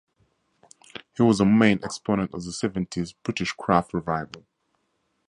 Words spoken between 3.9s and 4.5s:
Revival.